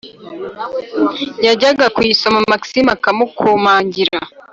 yajya 1.45 1.69
kuyisoma 1.95 2.39
maxime 2.51 2.89
akamukomangira, 2.95 4.17